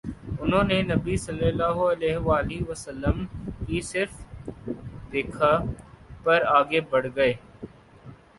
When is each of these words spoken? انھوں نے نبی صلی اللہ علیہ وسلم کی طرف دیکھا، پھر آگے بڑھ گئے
انھوں 0.41 0.63
نے 0.63 0.81
نبی 0.83 1.17
صلی 1.25 1.45
اللہ 1.47 1.81
علیہ 1.89 2.17
وسلم 2.69 3.23
کی 3.67 3.81
طرف 3.91 4.13
دیکھا، 5.11 5.51
پھر 6.23 6.39
آگے 6.57 6.81
بڑھ 6.91 7.07
گئے 7.15 7.33